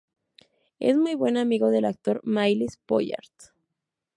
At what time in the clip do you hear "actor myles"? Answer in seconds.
1.85-2.79